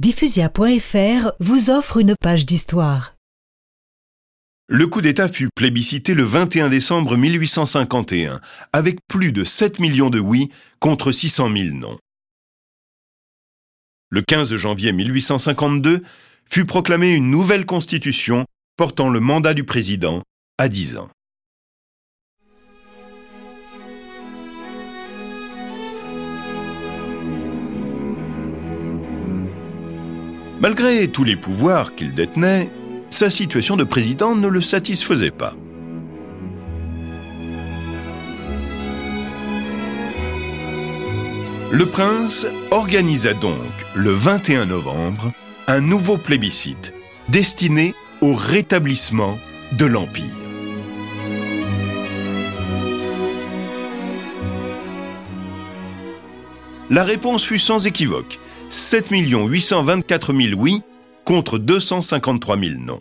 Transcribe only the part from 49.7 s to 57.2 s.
de l'Empire. La